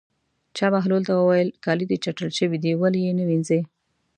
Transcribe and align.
چا 0.57 0.67
بهلول 0.75 1.01
ته 1.07 1.13
وویل: 1.15 1.49
کالي 1.63 1.85
دې 1.89 1.97
چټل 2.03 2.29
شوي 2.37 2.57
دي 2.63 2.71
ولې 2.75 2.99
یې 3.05 3.11
نه 3.19 3.23
وینځې. 3.29 3.59